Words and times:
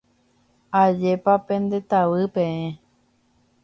Ajépa 0.81 1.33
pendetavy 1.45 2.23
peẽ. 2.33 2.67